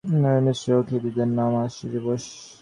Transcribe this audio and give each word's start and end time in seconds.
শুদ্ধ 0.03 0.23
হোক, 0.23 0.39
মিশ্র 0.39 0.67
হোক, 0.75 0.85
হিঁদুদের 0.91 1.29
নাম 1.37 1.51
আর্য, 1.55 1.79
বস্। 2.05 2.27